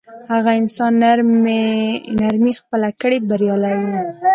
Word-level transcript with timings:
هغه 0.33 0.51
انسان 0.61 0.91
نرمي 2.19 2.53
خپله 2.61 2.89
کړي 3.01 3.17
بریالی 3.27 3.75
وي. 3.87 3.97